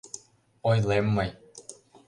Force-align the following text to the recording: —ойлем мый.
—ойлем 0.69 1.05
мый. 1.15 1.29